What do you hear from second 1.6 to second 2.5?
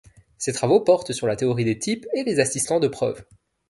des types et les